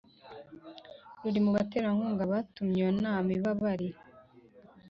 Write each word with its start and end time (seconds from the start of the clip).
ruri 1.21 1.39
mubaterankunga 1.45 2.23
batumye 2.31 2.75
iyo 2.79 2.91
nama 3.01 3.29
iba 3.37 3.51
bari 3.61 3.87